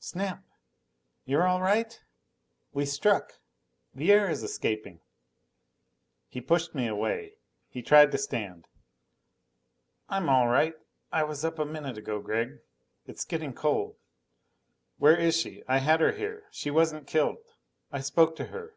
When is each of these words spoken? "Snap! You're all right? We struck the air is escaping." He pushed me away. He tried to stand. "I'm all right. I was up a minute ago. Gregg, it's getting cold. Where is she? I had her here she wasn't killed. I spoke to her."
"Snap! 0.00 0.44
You're 1.24 1.46
all 1.46 1.62
right? 1.62 1.98
We 2.74 2.84
struck 2.84 3.40
the 3.94 4.12
air 4.12 4.28
is 4.28 4.42
escaping." 4.42 5.00
He 6.28 6.42
pushed 6.42 6.74
me 6.74 6.86
away. 6.86 7.36
He 7.70 7.80
tried 7.80 8.12
to 8.12 8.18
stand. 8.18 8.68
"I'm 10.10 10.28
all 10.28 10.46
right. 10.48 10.74
I 11.10 11.22
was 11.24 11.42
up 11.42 11.58
a 11.58 11.64
minute 11.64 11.96
ago. 11.96 12.20
Gregg, 12.20 12.58
it's 13.06 13.24
getting 13.24 13.54
cold. 13.54 13.96
Where 14.98 15.16
is 15.16 15.38
she? 15.38 15.62
I 15.66 15.78
had 15.78 16.02
her 16.02 16.12
here 16.12 16.44
she 16.50 16.70
wasn't 16.70 17.06
killed. 17.06 17.38
I 17.90 18.00
spoke 18.00 18.36
to 18.36 18.44
her." 18.48 18.74